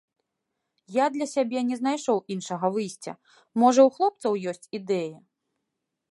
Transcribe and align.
Я 0.93 1.05
для 1.17 1.25
сябе 1.33 1.59
не 1.67 1.75
знайшоў 1.81 2.17
іншага 2.35 2.71
выйсця, 2.77 3.13
можа, 3.65 3.81
у 3.91 3.93
хлопцаў 3.97 4.31
ёсць 4.53 4.69
ідэі. 4.79 5.13